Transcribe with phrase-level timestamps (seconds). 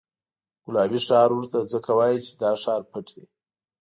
[0.65, 3.25] ګلابي ښار ورته ځکه وایي چې دا ښار پټ دی.